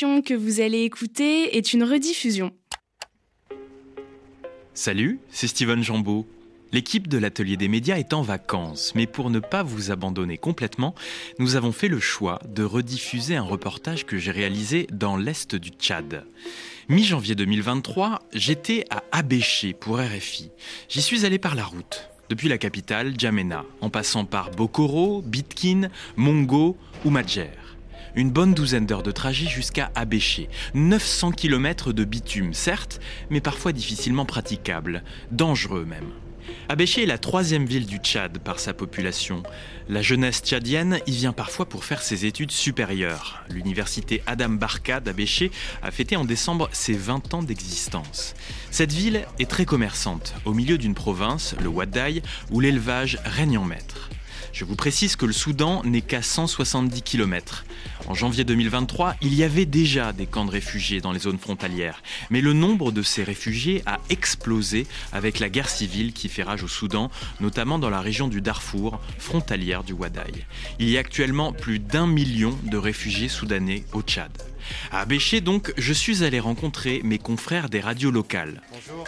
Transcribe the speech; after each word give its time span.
que 0.00 0.32
vous 0.32 0.60
allez 0.62 0.82
écouter 0.82 1.58
est 1.58 1.74
une 1.74 1.84
rediffusion. 1.84 2.52
Salut, 4.72 5.20
c'est 5.28 5.46
Steven 5.46 5.82
Jambeau. 5.82 6.26
L'équipe 6.72 7.06
de 7.06 7.18
l'Atelier 7.18 7.58
des 7.58 7.68
médias 7.68 7.98
est 7.98 8.14
en 8.14 8.22
vacances, 8.22 8.94
mais 8.94 9.06
pour 9.06 9.28
ne 9.28 9.40
pas 9.40 9.62
vous 9.62 9.90
abandonner 9.90 10.38
complètement, 10.38 10.94
nous 11.38 11.54
avons 11.56 11.72
fait 11.72 11.88
le 11.88 12.00
choix 12.00 12.38
de 12.48 12.64
rediffuser 12.64 13.36
un 13.36 13.42
reportage 13.42 14.06
que 14.06 14.16
j'ai 14.16 14.30
réalisé 14.30 14.86
dans 14.90 15.18
l'Est 15.18 15.54
du 15.54 15.68
Tchad. 15.68 16.24
Mi-janvier 16.88 17.34
2023, 17.34 18.20
j'étais 18.32 18.86
à 18.88 19.02
Abéché 19.12 19.74
pour 19.74 19.98
RFI. 19.98 20.50
J'y 20.88 21.02
suis 21.02 21.26
allé 21.26 21.38
par 21.38 21.54
la 21.54 21.64
route, 21.64 22.08
depuis 22.30 22.48
la 22.48 22.56
capitale, 22.56 23.12
Djamena, 23.18 23.66
en 23.82 23.90
passant 23.90 24.24
par 24.24 24.50
Bokoro, 24.50 25.20
Bitkin, 25.20 25.90
Mongo 26.16 26.78
ou 27.04 27.10
Madjer. 27.10 27.50
Une 28.14 28.30
bonne 28.30 28.54
douzaine 28.54 28.86
d'heures 28.86 29.02
de 29.02 29.12
trajet 29.12 29.46
jusqu'à 29.46 29.90
Abéché. 29.94 30.48
900 30.74 31.32
km 31.32 31.92
de 31.92 32.04
bitume, 32.04 32.54
certes, 32.54 33.00
mais 33.30 33.40
parfois 33.40 33.72
difficilement 33.72 34.24
praticable, 34.24 35.02
dangereux 35.30 35.84
même. 35.84 36.10
Abéché 36.68 37.02
est 37.02 37.06
la 37.06 37.18
troisième 37.18 37.66
ville 37.66 37.86
du 37.86 37.98
Tchad 37.98 38.38
par 38.38 38.60
sa 38.60 38.74
population. 38.74 39.42
La 39.88 40.02
jeunesse 40.02 40.40
tchadienne 40.42 41.00
y 41.06 41.12
vient 41.12 41.32
parfois 41.32 41.68
pour 41.68 41.84
faire 41.84 42.02
ses 42.02 42.26
études 42.26 42.50
supérieures. 42.50 43.42
L'université 43.48 44.22
Adam 44.26 44.50
Barka 44.50 45.00
d'Abéché 45.00 45.50
a 45.82 45.90
fêté 45.90 46.16
en 46.16 46.24
décembre 46.24 46.68
ses 46.72 46.94
20 46.94 47.34
ans 47.34 47.42
d'existence. 47.42 48.34
Cette 48.70 48.92
ville 48.92 49.24
est 49.38 49.50
très 49.50 49.64
commerçante, 49.64 50.34
au 50.44 50.54
milieu 50.54 50.78
d'une 50.78 50.94
province, 50.94 51.54
le 51.60 51.68
Wadai, 51.68 52.22
où 52.50 52.60
l'élevage 52.60 53.18
règne 53.24 53.58
en 53.58 53.64
maître. 53.64 54.10
Je 54.52 54.64
vous 54.64 54.76
précise 54.76 55.16
que 55.16 55.26
le 55.26 55.32
Soudan 55.32 55.82
n'est 55.84 56.00
qu'à 56.00 56.22
170 56.22 57.02
km. 57.02 57.64
En 58.08 58.14
janvier 58.14 58.44
2023, 58.44 59.16
il 59.22 59.34
y 59.34 59.44
avait 59.44 59.66
déjà 59.66 60.12
des 60.12 60.26
camps 60.26 60.44
de 60.44 60.50
réfugiés 60.50 61.00
dans 61.00 61.12
les 61.12 61.20
zones 61.20 61.38
frontalières, 61.38 62.02
mais 62.30 62.40
le 62.40 62.52
nombre 62.52 62.90
de 62.90 63.02
ces 63.02 63.22
réfugiés 63.22 63.82
a 63.86 64.00
explosé 64.10 64.86
avec 65.12 65.38
la 65.38 65.48
guerre 65.48 65.68
civile 65.68 66.12
qui 66.12 66.28
fait 66.28 66.42
rage 66.42 66.64
au 66.64 66.68
Soudan, 66.68 67.10
notamment 67.40 67.78
dans 67.78 67.90
la 67.90 68.00
région 68.00 68.28
du 68.28 68.40
Darfour, 68.40 69.00
frontalière 69.18 69.84
du 69.84 69.92
Wadaï. 69.92 70.46
Il 70.78 70.88
y 70.88 70.96
a 70.96 71.00
actuellement 71.00 71.52
plus 71.52 71.78
d'un 71.78 72.06
million 72.06 72.58
de 72.64 72.76
réfugiés 72.76 73.28
soudanais 73.28 73.84
au 73.92 74.02
Tchad. 74.02 74.30
À 74.92 75.04
Béché 75.04 75.40
donc, 75.40 75.72
je 75.76 75.92
suis 75.92 76.24
allé 76.24 76.40
rencontrer 76.40 77.00
mes 77.04 77.18
confrères 77.18 77.68
des 77.68 77.80
radios 77.80 78.10
locales. 78.10 78.62
Bonjour. 78.72 79.04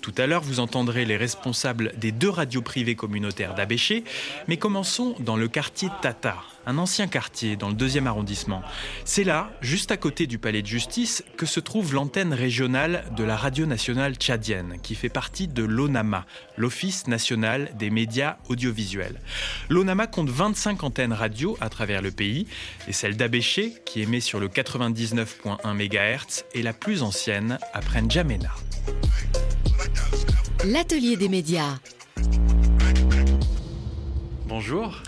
Tout 0.00 0.14
à 0.16 0.26
l'heure, 0.26 0.42
vous 0.42 0.60
entendrez 0.60 1.04
les 1.04 1.16
responsables 1.16 1.92
des 1.96 2.12
deux 2.12 2.30
radios 2.30 2.62
privées 2.62 2.94
communautaires 2.94 3.54
d'Abéché, 3.54 4.04
mais 4.48 4.56
commençons 4.56 5.14
dans 5.20 5.36
le 5.36 5.48
quartier 5.48 5.88
Tata, 6.02 6.36
un 6.66 6.78
ancien 6.78 7.06
quartier 7.06 7.56
dans 7.56 7.68
le 7.68 7.74
deuxième 7.74 8.06
arrondissement. 8.06 8.62
C'est 9.04 9.24
là, 9.24 9.50
juste 9.60 9.90
à 9.90 9.96
côté 9.96 10.26
du 10.26 10.38
palais 10.38 10.62
de 10.62 10.66
justice, 10.66 11.24
que 11.36 11.46
se 11.46 11.60
trouve 11.60 11.94
l'antenne 11.94 12.32
régionale 12.32 13.04
de 13.16 13.24
la 13.24 13.36
radio 13.36 13.66
nationale 13.66 14.16
tchadienne, 14.16 14.78
qui 14.82 14.94
fait 14.94 15.08
partie 15.08 15.48
de 15.48 15.62
l'ONAMA, 15.62 16.26
l'Office 16.56 17.06
national 17.06 17.70
des 17.78 17.90
médias 17.90 18.36
audiovisuels. 18.48 19.20
L'ONAMA 19.68 20.06
compte 20.06 20.30
25 20.30 20.82
antennes 20.84 21.12
radio 21.12 21.56
à 21.60 21.68
travers 21.68 22.02
le 22.02 22.10
pays, 22.10 22.46
et 22.86 22.92
celle 22.92 23.16
d'Abéché, 23.16 23.74
qui 23.84 24.02
émet 24.02 24.20
sur 24.20 24.40
le 24.40 24.48
99.1 24.48 25.74
MHz, 25.74 26.44
est 26.54 26.62
la 26.62 26.72
plus 26.72 27.02
ancienne 27.02 27.58
après 27.72 28.02
N'Djamena. 28.02 28.54
L'atelier 30.64 31.16
des 31.16 31.28
médias. 31.28 31.78
Bonjour. 34.46 35.02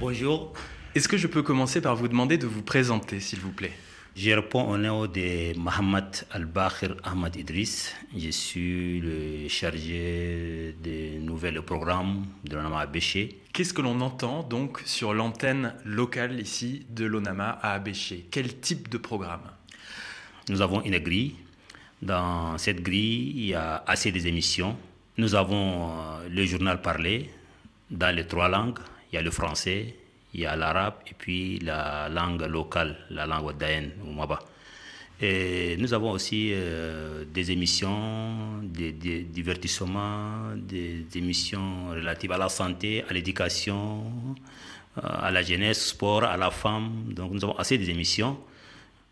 Bonjour. 0.00 0.52
Est-ce 0.96 1.08
que 1.08 1.16
je 1.16 1.28
peux 1.28 1.42
commencer 1.42 1.80
par 1.80 1.94
vous 1.94 2.08
demander 2.08 2.38
de 2.38 2.46
vous 2.46 2.62
présenter, 2.62 3.20
s'il 3.20 3.38
vous 3.38 3.52
plaît? 3.52 3.72
Je 4.16 4.32
réponds 4.32 4.68
au 4.68 4.76
nom 4.76 5.06
de 5.06 5.56
Mohamed 5.56 6.06
Al-Bakhir 6.32 6.96
Ahmad 7.04 7.36
Idriss. 7.36 7.94
Je 8.16 8.30
suis 8.30 9.00
le 9.00 9.46
chargé 9.48 10.74
des 10.82 11.20
nouvelles 11.20 11.62
programmes 11.62 12.26
de 12.44 12.56
l'ONAMA 12.56 12.86
Béché. 12.86 13.42
Qu'est-ce 13.52 13.72
que 13.72 13.82
l'on 13.82 14.00
entend 14.00 14.42
donc 14.42 14.82
sur 14.86 15.14
l'antenne 15.14 15.74
locale 15.84 16.40
ici 16.40 16.84
de 16.90 17.04
l'ONAMA 17.04 17.60
à 17.62 17.74
Abéché 17.74 18.26
Quel 18.32 18.58
type 18.58 18.88
de 18.88 18.98
programme? 18.98 19.52
Nous 20.48 20.62
avons 20.62 20.82
une 20.82 20.98
grille. 20.98 21.36
Dans 22.02 22.58
cette 22.58 22.82
grille, 22.82 23.32
il 23.36 23.46
y 23.46 23.54
a 23.54 23.84
assez 23.86 24.10
des 24.10 24.26
émissions. 24.26 24.76
Nous 25.18 25.34
avons 25.34 25.88
euh, 25.88 26.28
le 26.28 26.44
journal 26.44 26.82
parlé 26.82 27.30
dans 27.90 28.14
les 28.14 28.26
trois 28.26 28.48
langues. 28.50 28.80
Il 29.10 29.14
y 29.14 29.18
a 29.18 29.22
le 29.22 29.30
français, 29.30 29.94
il 30.34 30.40
y 30.40 30.46
a 30.46 30.54
l'arabe 30.56 30.96
et 31.06 31.14
puis 31.16 31.58
la 31.60 32.10
langue 32.10 32.42
locale, 32.42 32.98
la 33.08 33.24
langue 33.24 33.46
wadaïenne 33.46 33.92
ou 34.04 34.12
maba. 34.12 34.40
Et 35.18 35.78
nous 35.78 35.94
avons 35.94 36.10
aussi 36.10 36.50
euh, 36.52 37.24
des 37.32 37.50
émissions, 37.50 38.60
des, 38.62 38.92
des, 38.92 39.22
divertissements, 39.22 40.54
des 40.54 41.06
émissions 41.14 41.88
relatives 41.92 42.32
à 42.32 42.36
la 42.36 42.50
santé, 42.50 43.02
à 43.08 43.14
l'éducation, 43.14 44.04
euh, 44.98 45.00
à 45.00 45.30
la 45.30 45.40
jeunesse, 45.40 45.86
sport, 45.86 46.24
à 46.24 46.36
la 46.36 46.50
femme. 46.50 47.14
Donc 47.14 47.32
nous 47.32 47.42
avons 47.42 47.56
assez 47.56 47.78
d'émissions 47.78 48.38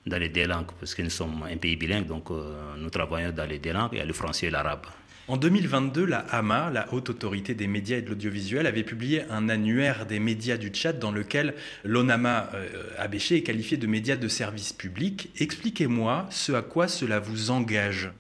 dans 0.05 0.19
les 0.19 0.29
deux 0.29 0.47
langues 0.47 0.71
parce 0.79 0.95
que 0.95 1.01
nous 1.01 1.09
sommes 1.09 1.45
un 1.51 1.57
pays 1.57 1.77
bilingue, 1.77 2.07
donc 2.07 2.29
nous 2.29 2.91
travaillons 2.91 3.33
dans 3.33 3.49
les 3.49 3.59
deux 3.59 3.73
langues, 3.73 3.93
il 3.93 3.99
y 3.99 4.03
a 4.03 4.05
le 4.05 4.13
français 4.13 4.49
et 4.49 4.51
l'arabe. 4.51 4.85
En 5.27 5.39
2022, 5.39 6.05
la 6.05 6.19
HAMA, 6.19 6.71
la 6.71 6.93
Haute 6.93 7.09
Autorité 7.09 7.55
des 7.55 7.67
médias 7.67 7.97
et 7.97 8.03
de 8.03 8.11
l'audiovisuel, 8.11 8.67
avait 8.67 8.83
publié 8.83 9.23
un 9.31 9.49
annuaire 9.49 10.05
des 10.05 10.21
médias 10.21 10.59
du 10.59 10.69
Tchad 10.69 10.99
dans 10.99 11.13
lequel 11.13 11.55
l'ONAMA 11.83 12.51
euh, 12.55 12.91
Abéché 12.99 13.37
est 13.37 13.43
qualifié 13.43 13.79
de 13.79 13.87
média 13.87 14.17
de 14.17 14.29
service 14.29 14.75
public. 14.75 15.31
Expliquez-moi 15.39 16.27
ce 16.31 16.53
à 16.53 16.61
quoi 16.61 16.89
cela 16.89 17.21
vous 17.21 17.51
engage. 17.51 18.11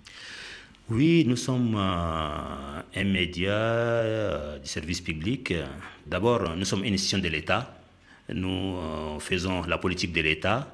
Oui, 0.90 1.24
nous 1.26 1.36
sommes 1.36 1.76
euh, 1.76 2.80
un 2.94 3.04
média 3.04 3.52
euh, 3.52 4.58
du 4.58 4.68
service 4.68 5.00
public. 5.00 5.54
D'abord, 6.06 6.54
nous 6.56 6.66
sommes 6.66 6.84
une 6.84 6.92
institution 6.92 7.18
de 7.18 7.28
l'État. 7.28 7.74
Nous 8.28 8.76
euh, 8.76 9.18
faisons 9.18 9.62
la 9.62 9.78
politique 9.78 10.12
de 10.12 10.20
l'État 10.20 10.68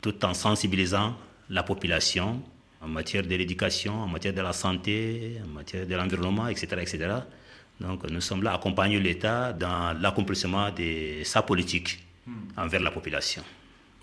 tout 0.00 0.24
en 0.24 0.32
sensibilisant 0.32 1.14
la 1.50 1.62
population 1.62 2.42
en 2.84 2.88
matière 2.88 3.22
de 3.22 3.34
l'éducation, 3.34 3.94
en 4.02 4.08
matière 4.08 4.34
de 4.34 4.40
la 4.40 4.52
santé, 4.52 5.38
en 5.44 5.48
matière 5.48 5.86
de 5.86 5.94
l'environnement, 5.94 6.48
etc., 6.48 6.66
etc. 6.80 6.98
Donc 7.80 8.08
nous 8.08 8.20
sommes 8.20 8.42
là 8.42 8.52
à 8.52 8.54
accompagner 8.56 9.00
l'État 9.00 9.52
dans 9.52 9.98
l'accomplissement 9.98 10.70
de 10.70 11.24
sa 11.24 11.42
politique 11.42 12.04
envers 12.56 12.80
la 12.80 12.90
population. 12.90 13.42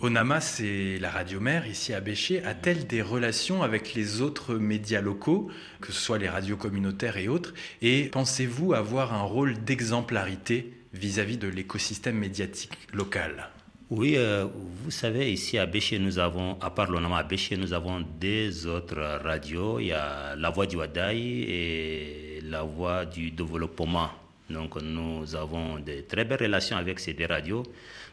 ONAMA, 0.02 0.42
c'est 0.42 0.98
la 1.00 1.12
radio 1.12 1.40
mère 1.40 1.68
ici 1.68 1.94
à 1.94 2.02
Béché. 2.02 2.44
A-t-elle 2.44 2.88
des 2.88 3.04
relations 3.04 3.62
avec 3.62 3.94
les 3.94 4.22
autres 4.22 4.56
médias 4.56 5.00
locaux, 5.00 5.52
que 5.80 5.92
ce 5.92 6.02
soit 6.02 6.18
les 6.18 6.28
radios 6.28 6.58
communautaires 6.58 7.18
et 7.18 7.28
autres? 7.28 7.54
Et 7.84 8.06
pensez-vous 8.06 8.74
avoir 8.74 9.14
un 9.14 9.22
rôle 9.22 9.64
d'exemplarité 9.64 10.74
vis-à-vis 10.94 11.38
de 11.38 11.48
l'écosystème 11.48 12.18
médiatique 12.18 12.74
local? 12.94 13.50
Oui, 13.92 14.14
euh, 14.16 14.48
vous 14.86 14.90
savez, 14.90 15.34
ici 15.34 15.58
à 15.58 15.66
Béché, 15.66 16.00
nous 16.00 16.18
avons, 16.18 16.58
à 16.62 16.70
part 16.70 16.90
l'ONAMA 16.90 17.18
à 17.18 17.24
Béché, 17.24 17.58
nous 17.58 17.74
avons 17.74 18.00
deux 18.00 18.66
autres 18.66 19.20
radios. 19.22 19.82
Il 19.82 19.88
y 19.88 19.92
a 19.92 20.34
la 20.38 20.50
voix 20.50 20.66
du 20.66 20.78
Wadaï 20.78 21.44
et 21.44 22.40
la 22.46 22.64
voix 22.64 23.04
du 23.04 23.32
développement. 23.32 24.10
Donc 24.50 24.82
nous 24.82 25.36
avons 25.36 25.78
de 25.80 26.06
très 26.08 26.24
belles 26.24 26.42
relations 26.42 26.78
avec 26.78 27.02
ces 27.02 27.14
deux 27.14 27.26
radios 27.26 27.64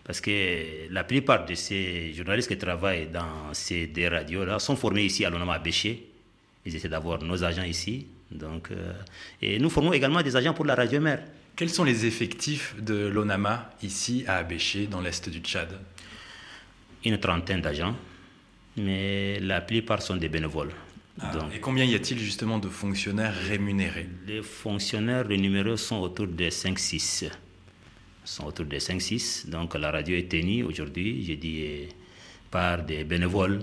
parce 0.03 0.21
que 0.21 0.91
la 0.91 1.05
plupart 1.05 1.47
de 1.47 1.55
ces 1.55 2.13
journalistes 2.13 2.49
qui 2.49 2.59
travaillent 2.59 3.07
dans 3.07 3.53
ces 3.55 3.87
deux 3.87 4.09
radios-là 4.09 4.59
sont 4.59 4.75
formés 4.75 5.05
ici 5.05 5.25
à 5.25 5.31
l'ONAMA 5.31 5.55
à 5.55 5.59
Béché. 5.61 6.09
Ils 6.67 6.75
essaient 6.75 6.89
d'avoir 6.89 7.23
nos 7.23 7.45
agents 7.45 7.63
ici. 7.63 8.09
Donc, 8.33 8.73
euh, 8.73 8.95
et 9.41 9.61
nous 9.61 9.71
formons 9.71 9.93
également 9.93 10.23
des 10.23 10.35
agents 10.35 10.55
pour 10.55 10.65
la 10.65 10.75
radio 10.75 11.01
mère. 11.01 11.23
Quels 11.59 11.71
sont 11.71 11.83
les 11.83 12.07
effectifs 12.07 12.77
de 12.81 13.09
l'ONAMA 13.09 13.69
ici 13.83 14.23
à 14.29 14.37
Abéché, 14.37 14.87
dans 14.87 15.01
l'est 15.01 15.29
du 15.29 15.41
Tchad? 15.41 15.77
Une 17.05 17.19
trentaine 17.19 17.61
d'agents, 17.61 17.97
mais 18.77 19.41
la 19.41 19.61
plupart 19.61 20.01
sont 20.01 20.15
des 20.15 20.29
bénévoles. 20.29 20.71
Ah, 21.21 21.33
et 21.53 21.59
combien 21.59 21.85
y 21.85 21.97
a-t-il 21.97 22.21
justement 22.21 22.61
de 22.61 22.69
fonctionnaires 22.69 23.35
rémunérés? 23.49 24.09
Les 24.29 24.41
fonctionnaires 24.41 25.27
rémunérés 25.27 25.77
sont 25.77 25.97
autour 25.97 26.29
de 26.29 26.45
5-6. 26.45 27.29
sont 28.25 28.45
autour 28.45 28.67
de 28.67 28.77
5-6. 28.77 29.51
Donc 29.51 29.75
la 29.75 29.91
radio 29.91 30.15
est 30.15 30.31
tenue 30.31 30.63
aujourd'hui, 30.63 31.25
j'ai 31.25 31.37
dit, 31.37 31.89
par 32.53 32.85
des 32.85 33.03
bénévoles. 33.03 33.63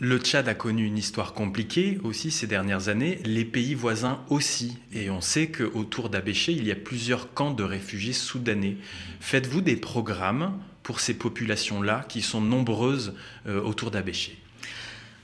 Le 0.00 0.18
Tchad 0.18 0.48
a 0.48 0.54
connu 0.54 0.86
une 0.86 0.98
histoire 0.98 1.34
compliquée 1.34 2.00
aussi 2.02 2.32
ces 2.32 2.48
dernières 2.48 2.88
années, 2.88 3.20
les 3.24 3.44
pays 3.44 3.74
voisins 3.74 4.20
aussi. 4.28 4.76
Et 4.92 5.08
on 5.08 5.20
sait 5.20 5.52
qu'autour 5.52 6.10
d'Abéché, 6.10 6.50
il 6.50 6.66
y 6.66 6.72
a 6.72 6.74
plusieurs 6.74 7.32
camps 7.32 7.52
de 7.52 7.62
réfugiés 7.62 8.12
soudanais. 8.12 8.76
Faites-vous 9.20 9.60
des 9.60 9.76
programmes 9.76 10.58
pour 10.82 10.98
ces 10.98 11.14
populations-là 11.14 12.04
qui 12.08 12.22
sont 12.22 12.40
nombreuses 12.40 13.14
euh, 13.46 13.62
autour 13.62 13.92
d'Abéché? 13.92 14.36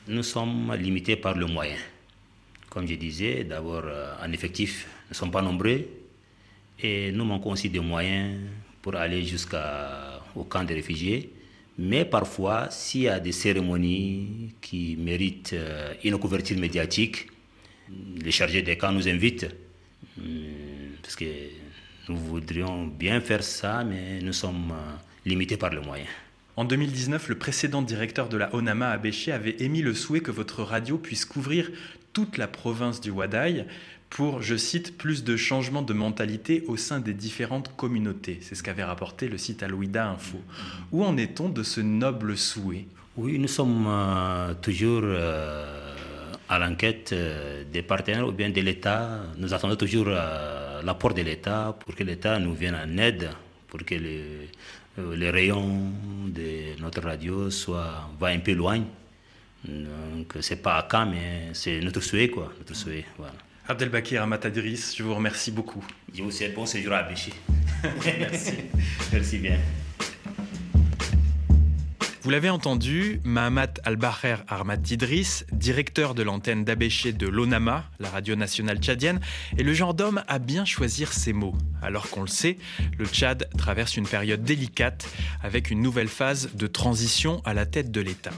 Nous 0.07 0.23
sommes 0.23 0.73
limités 0.77 1.17
par 1.17 1.37
le 1.37 1.47
moyen. 1.47 1.77
Comme 2.69 2.87
je 2.87 2.95
disais, 2.95 3.43
d'abord, 3.43 3.83
euh, 3.87 4.15
en 4.25 4.31
effectif, 4.31 4.87
nous 4.87 5.11
ne 5.11 5.15
sommes 5.17 5.33
pas 5.33 5.43
nombreux 5.43 5.85
et 6.79 7.11
nous 7.11 7.25
manquons 7.25 7.51
aussi 7.51 7.71
de 7.71 7.81
moyens 7.81 8.39
pour 8.83 8.95
aller 8.95 9.25
jusqu'au 9.25 10.45
camp 10.49 10.63
des 10.63 10.75
réfugiés. 10.75 11.33
Mais 11.83 12.05
parfois, 12.05 12.69
s'il 12.71 13.03
y 13.03 13.09
a 13.09 13.19
des 13.19 13.33
cérémonies 13.33 14.53
qui 14.61 14.97
méritent 14.99 15.55
euh, 15.55 15.95
une 16.05 16.19
couverture 16.19 16.59
médiatique, 16.59 17.29
les 18.23 18.31
chargés 18.31 18.61
des 18.61 18.77
camps 18.77 18.93
nous 18.93 19.09
invitent. 19.09 19.47
Hum, 20.19 20.25
parce 21.01 21.17
que 21.17 21.25
nous 22.11 22.19
voudrions 22.19 22.87
bien 22.87 23.23
faire 23.23 23.43
ça, 23.43 23.83
mais 23.83 24.21
nous 24.21 24.35
sommes 24.35 24.73
euh, 24.73 24.93
limités 25.25 25.57
par 25.57 25.71
les 25.71 25.81
moyens. 25.81 26.11
En 26.55 26.67
2019, 26.67 27.31
le 27.31 27.39
précédent 27.39 27.81
directeur 27.81 28.29
de 28.29 28.37
la 28.37 28.55
ONAMA 28.55 28.91
à 28.91 28.99
Béché 28.99 29.33
avait 29.33 29.57
émis 29.61 29.81
le 29.81 29.95
souhait 29.95 30.21
que 30.21 30.31
votre 30.31 30.63
radio 30.63 30.99
puisse 30.99 31.25
couvrir 31.25 31.71
toute 32.13 32.37
la 32.37 32.47
province 32.47 33.01
du 33.01 33.11
Wadaï 33.11 33.65
pour, 34.11 34.43
je 34.43 34.57
cite, 34.57 34.99
plus 34.99 35.23
de 35.23 35.37
changements 35.37 35.83
de 35.83 35.93
mentalité 35.93 36.65
au 36.67 36.77
sein 36.77 36.99
des 36.99 37.15
différentes 37.15 37.75
communautés. 37.77 38.39
C'est 38.43 38.57
ce 38.57 38.63
qu'avait 38.63 38.85
rapporté 38.85 39.29
le 39.29 39.39
site 39.39 39.63
Alouida 39.63 40.09
Info. 40.09 40.39
Où 40.91 41.05
en 41.05 41.17
est-on 41.17 41.49
de 41.49 41.63
ce 41.63 41.81
noble 41.81 42.37
souhait? 42.37 42.87
Oui, 43.17 43.39
nous 43.39 43.49
sommes 43.49 43.87
euh, 43.89 44.55
toujours 44.55 45.03
euh, 45.05 45.95
à 46.49 46.59
l'enquête 46.59 47.11
euh, 47.13 47.65
des 47.73 47.83
partenaires 47.83 48.27
ou 48.27 48.33
bien 48.33 48.51
de 48.51 48.61
l'État. 48.61 49.23
Nous 49.39 49.55
attendons 49.55 49.77
toujours 49.77 50.07
l'apport 50.07 51.15
de 51.15 51.23
l'État 51.23 51.77
pour 51.79 51.95
que 51.95 52.03
l'État 52.03 52.39
nous 52.41 52.55
vienne 52.55 52.75
en 52.75 52.99
aide, 52.99 53.31
pour 53.69 53.85
que 53.85 53.95
les 53.95 55.31
rayons 55.31 55.93
de 56.27 56.81
notre 56.81 57.03
radio 57.03 57.49
soient, 57.51 58.11
va 58.19 58.29
un 58.29 58.41
peu 58.41 58.53
loin. 58.55 58.83
Donc, 59.65 60.37
c'est 60.41 60.63
pas 60.63 60.79
à 60.79 60.83
quand, 60.83 61.07
mais 61.07 61.51
c'est 61.53 61.81
notre 61.81 62.01
souhait, 62.01 62.29
quoi. 62.29 62.53
Notre 62.59 62.75
souhait. 62.75 63.05
Abdelbakir 63.71 64.21
Amatadris, 64.21 64.95
je 64.99 65.05
vous 65.05 65.15
remercie 65.15 65.53
beaucoup. 65.53 65.85
Vous 66.13 66.33
souhaite 66.33 66.57
bon 66.57 66.67
séjour 66.67 66.93
à 66.93 67.05
Béchi. 67.05 67.33
Merci. 68.19 68.55
Merci 69.13 69.39
bien. 69.39 69.59
Vous 72.23 72.29
l'avez 72.29 72.51
entendu, 72.51 73.19
Mahamat 73.25 73.81
Al-Baher 73.83 74.45
Armad 74.47 74.87
Idris, 74.91 75.45
directeur 75.53 76.15
de 76.15 76.23
l'antenne 76.23 76.67
d'Abéché 76.67 77.15
de 77.15 77.27
l'ONAMA, 77.27 77.87
la 77.99 78.11
radio 78.11 78.37
nationale 78.37 78.77
tchadienne, 78.79 79.21
est 79.57 79.63
le 79.63 79.73
genre 79.73 79.95
d'homme 79.95 80.23
à 80.29 80.39
bien 80.39 80.67
choisir 80.67 81.15
ses 81.15 81.33
mots. 81.33 81.55
Alors 81.81 82.11
qu'on 82.11 82.21
le 82.21 82.29
sait, 82.29 82.59
le 82.99 83.07
Tchad 83.07 83.49
traverse 83.57 83.97
une 83.97 84.07
période 84.07 84.43
délicate 84.43 85.09
avec 85.43 85.71
une 85.71 85.81
nouvelle 85.81 86.09
phase 86.09 86.51
de 86.55 86.67
transition 86.67 87.41
à 87.47 87.55
la 87.55 87.65
tête 87.65 87.91
de 87.91 88.03
l'État. 88.03 88.33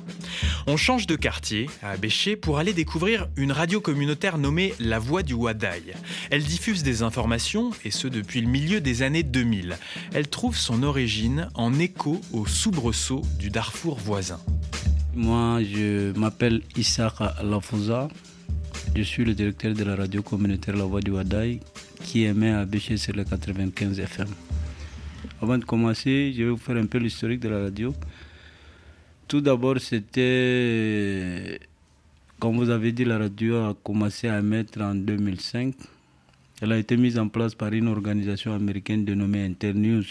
On 0.68 0.76
change 0.76 1.08
de 1.08 1.16
quartier 1.16 1.68
à 1.82 1.90
Abéché 1.90 2.36
pour 2.36 2.60
aller 2.60 2.74
découvrir 2.74 3.26
une 3.34 3.50
radio 3.50 3.80
communautaire 3.80 4.38
nommée 4.38 4.74
La 4.78 5.00
Voix 5.00 5.24
du 5.24 5.34
Wadaï. 5.34 5.94
Elle 6.30 6.44
diffuse 6.44 6.84
des 6.84 7.02
informations, 7.02 7.72
et 7.84 7.90
ce 7.90 8.06
depuis 8.06 8.42
le 8.42 8.48
milieu 8.48 8.80
des 8.80 9.02
années 9.02 9.24
2000. 9.24 9.76
Elle 10.14 10.28
trouve 10.28 10.56
son 10.56 10.84
origine 10.84 11.48
en 11.54 11.80
écho 11.80 12.20
au 12.32 12.46
soubresaut 12.46 13.22
du 13.40 13.50
Darfur 13.72 13.94
voisin. 13.94 14.38
Moi, 15.14 15.62
je 15.62 16.12
m'appelle 16.18 16.60
Issa 16.76 17.10
Lafouza. 17.42 18.08
Je 18.94 19.02
suis 19.02 19.24
le 19.24 19.32
directeur 19.32 19.72
de 19.72 19.82
la 19.82 19.96
radio 19.96 20.22
communautaire 20.22 20.76
La 20.76 20.84
Voix 20.84 21.00
du 21.00 21.10
Wadaï 21.10 21.60
qui 22.04 22.24
émet 22.24 22.50
à 22.50 22.66
Béché 22.66 22.98
sur 22.98 23.14
le 23.14 23.24
95 23.24 23.98
FM. 23.98 24.28
Avant 25.40 25.56
de 25.56 25.64
commencer, 25.64 26.34
je 26.36 26.44
vais 26.44 26.50
vous 26.50 26.58
faire 26.58 26.76
un 26.76 26.84
peu 26.84 26.98
l'historique 26.98 27.40
de 27.40 27.48
la 27.48 27.60
radio. 27.62 27.94
Tout 29.26 29.40
d'abord, 29.40 29.80
c'était, 29.80 31.58
comme 32.38 32.56
vous 32.58 32.68
avez 32.68 32.92
dit, 32.92 33.06
la 33.06 33.16
radio 33.16 33.56
a 33.56 33.76
commencé 33.82 34.28
à 34.28 34.38
émettre 34.38 34.82
en 34.82 34.94
2005. 34.94 35.74
Elle 36.60 36.72
a 36.72 36.76
été 36.76 36.98
mise 36.98 37.18
en 37.18 37.28
place 37.28 37.54
par 37.54 37.72
une 37.72 37.88
organisation 37.88 38.52
américaine 38.52 39.06
dénommée 39.06 39.46
Internews 39.46 40.04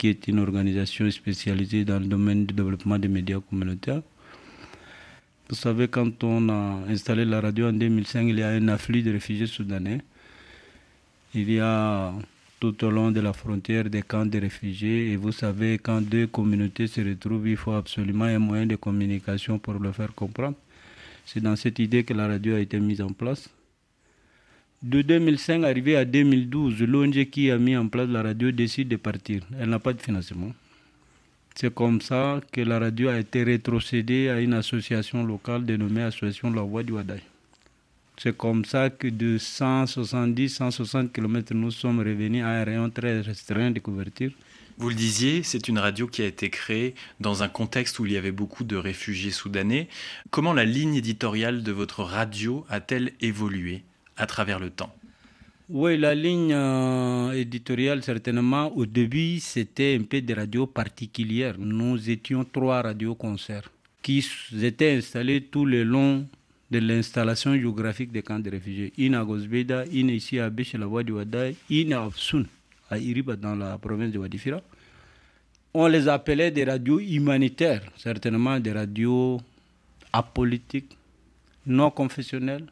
qui 0.00 0.08
est 0.08 0.28
une 0.28 0.38
organisation 0.38 1.10
spécialisée 1.10 1.84
dans 1.84 1.98
le 1.98 2.06
domaine 2.06 2.46
du 2.46 2.54
développement 2.54 2.98
des 2.98 3.08
médias 3.08 3.38
communautaires. 3.38 4.00
Vous 5.50 5.56
savez, 5.56 5.88
quand 5.88 6.24
on 6.24 6.48
a 6.48 6.78
installé 6.88 7.26
la 7.26 7.42
radio 7.42 7.68
en 7.68 7.74
2005, 7.74 8.28
il 8.28 8.38
y 8.38 8.42
a 8.42 8.48
un 8.48 8.68
afflux 8.68 9.02
de 9.02 9.12
réfugiés 9.12 9.46
soudanais. 9.46 10.00
Il 11.34 11.52
y 11.52 11.60
a 11.60 12.14
tout 12.60 12.82
au 12.82 12.90
long 12.90 13.10
de 13.10 13.20
la 13.20 13.34
frontière 13.34 13.90
des 13.90 14.00
camps 14.00 14.24
de 14.24 14.38
réfugiés. 14.40 15.12
Et 15.12 15.16
vous 15.16 15.32
savez, 15.32 15.76
quand 15.76 16.00
deux 16.00 16.26
communautés 16.26 16.86
se 16.86 17.02
retrouvent, 17.02 17.46
il 17.46 17.58
faut 17.58 17.72
absolument 17.72 18.24
un 18.24 18.38
moyen 18.38 18.64
de 18.64 18.76
communication 18.76 19.58
pour 19.58 19.74
le 19.74 19.92
faire 19.92 20.14
comprendre. 20.14 20.56
C'est 21.26 21.42
dans 21.42 21.56
cette 21.56 21.78
idée 21.78 22.04
que 22.04 22.14
la 22.14 22.26
radio 22.26 22.54
a 22.54 22.60
été 22.60 22.80
mise 22.80 23.02
en 23.02 23.12
place 23.12 23.50
de 24.82 25.02
2005 25.02 25.62
arrivé 25.64 25.96
à 25.96 26.04
2012, 26.04 26.80
l'ONG 26.82 27.26
qui 27.26 27.50
a 27.50 27.58
mis 27.58 27.76
en 27.76 27.88
place 27.88 28.08
la 28.08 28.22
radio 28.22 28.50
décide 28.50 28.88
de 28.88 28.96
partir. 28.96 29.42
Elle 29.58 29.68
n'a 29.68 29.78
pas 29.78 29.92
de 29.92 30.00
financement. 30.00 30.52
C'est 31.54 31.74
comme 31.74 32.00
ça 32.00 32.40
que 32.50 32.62
la 32.62 32.78
radio 32.78 33.08
a 33.08 33.18
été 33.18 33.42
rétrocédée 33.42 34.30
à 34.30 34.40
une 34.40 34.54
association 34.54 35.22
locale 35.24 35.66
dénommée 35.66 36.02
Association 36.02 36.50
La 36.50 36.62
Voix 36.62 36.82
du 36.82 36.92
Wadaï. 36.92 37.20
C'est 38.16 38.36
comme 38.36 38.64
ça 38.64 38.88
que 38.88 39.08
de 39.08 39.36
170-160 39.36 41.10
km, 41.10 41.54
nous 41.54 41.70
sommes 41.70 41.98
revenus 41.98 42.44
à 42.44 42.48
un 42.48 42.64
rayon 42.64 42.90
très 42.90 43.20
restreint 43.20 43.70
de 43.70 43.80
couverture. 43.80 44.30
Vous 44.78 44.88
le 44.88 44.94
disiez, 44.94 45.42
c'est 45.42 45.68
une 45.68 45.78
radio 45.78 46.06
qui 46.06 46.22
a 46.22 46.26
été 46.26 46.48
créée 46.48 46.94
dans 47.18 47.42
un 47.42 47.48
contexte 47.48 47.98
où 47.98 48.06
il 48.06 48.12
y 48.12 48.16
avait 48.16 48.32
beaucoup 48.32 48.64
de 48.64 48.76
réfugiés 48.76 49.30
soudanais. 49.30 49.88
Comment 50.30 50.54
la 50.54 50.64
ligne 50.64 50.94
éditoriale 50.94 51.62
de 51.62 51.72
votre 51.72 52.02
radio 52.02 52.64
a-t-elle 52.70 53.12
évolué? 53.20 53.82
À 54.20 54.26
travers 54.26 54.58
le 54.58 54.70
temps 54.70 54.94
Oui, 55.68 55.96
la 55.96 56.14
ligne 56.14 56.52
euh, 56.52 57.32
éditoriale, 57.32 58.02
certainement, 58.02 58.70
au 58.76 58.84
début, 58.86 59.40
c'était 59.40 59.96
un 59.98 60.04
peu 60.04 60.20
des 60.20 60.34
radios 60.34 60.66
particulières. 60.66 61.54
Nous 61.58 62.10
étions 62.10 62.44
trois 62.44 62.82
radios-concerts 62.82 63.70
qui 64.02 64.24
étaient 64.62 64.96
installés 64.96 65.40
tout 65.42 65.64
le 65.64 65.82
long 65.84 66.26
de 66.70 66.78
l'installation 66.78 67.54
géographique 67.54 68.12
des 68.12 68.22
camps 68.22 68.38
de 68.38 68.50
réfugiés. 68.50 68.92
Une 68.98 69.14
à 69.14 69.24
Gosbeda, 69.24 69.84
une 69.92 70.10
ici 70.10 70.38
à 70.38 70.50
Béche, 70.50 70.74
la 70.74 70.86
voie 70.86 71.02
du 71.02 71.12
Wadaï, 71.12 71.56
une 71.70 71.92
à 71.94 72.02
Afsoun, 72.04 72.46
à 72.90 72.98
Iriba, 72.98 73.36
dans 73.36 73.54
la 73.56 73.76
province 73.78 74.12
de 74.12 74.18
Wadifira. 74.18 74.60
On 75.72 75.86
les 75.86 76.08
appelait 76.08 76.50
des 76.50 76.64
radios 76.64 77.00
humanitaires, 77.00 77.82
certainement 77.96 78.58
des 78.60 78.72
radios 78.72 79.40
apolitiques, 80.12 80.96
non 81.66 81.90
confessionnelles, 81.90 82.66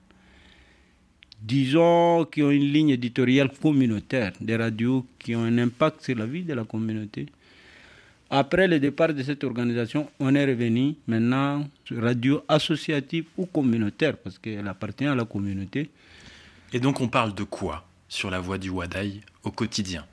disons, 1.41 2.25
qui 2.31 2.43
ont 2.43 2.51
une 2.51 2.73
ligne 2.73 2.91
éditoriale 2.91 3.51
communautaire, 3.61 4.33
des 4.41 4.57
radios 4.57 5.07
qui 5.19 5.35
ont 5.37 5.45
un 5.45 5.59
impact 5.59 6.03
sur 6.03 6.17
la 6.17 6.27
vie 6.27 6.43
de 6.43 6.55
la 6.55 6.65
communauté. 6.65 7.27
Après 8.31 8.69
le 8.69 8.79
départ 8.79 9.15
de 9.15 9.23
cette 9.23 9.43
organisation, 9.45 10.11
on 10.21 10.35
est 10.35 10.45
revenu 10.45 10.95
maintenant 11.07 11.67
sur 11.85 12.03
radio 12.03 12.43
associative 12.47 13.25
ou 13.39 13.47
communautaire, 13.47 14.17
parce 14.19 14.39
qu'elle 14.39 14.69
appartient 14.69 15.07
à 15.07 15.15
la 15.15 15.25
communauté. 15.25 15.89
Et 16.73 16.81
donc 16.81 17.01
on 17.01 17.09
parle 17.09 17.35
de 17.35 17.45
quoi 17.45 17.87
sur 18.09 18.31
la 18.31 18.41
voie 18.41 18.59
du 18.59 18.69
Wadaï 18.69 19.21
au 19.45 19.51
quotidien? 19.51 20.05